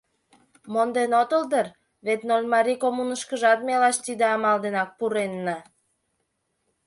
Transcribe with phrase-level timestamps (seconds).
[0.73, 1.67] Монден отыл дыр,
[2.05, 5.57] вет Нольмарий коммунышкыжат ме лач тиде амал денак пуренна.